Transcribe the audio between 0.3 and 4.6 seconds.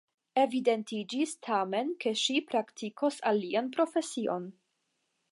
Evidentiĝis, tamen, ke ŝi praktikos alian profesion.